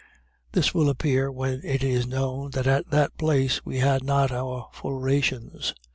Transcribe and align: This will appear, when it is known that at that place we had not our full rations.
This 0.53 0.73
will 0.73 0.89
appear, 0.89 1.31
when 1.31 1.61
it 1.63 1.83
is 1.83 2.07
known 2.07 2.49
that 2.53 2.65
at 2.65 2.89
that 2.89 3.15
place 3.19 3.63
we 3.63 3.77
had 3.77 4.03
not 4.03 4.31
our 4.31 4.67
full 4.73 4.99
rations. 4.99 5.75